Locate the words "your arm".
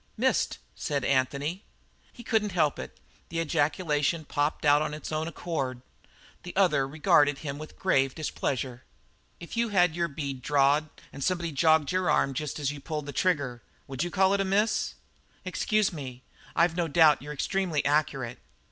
11.91-12.33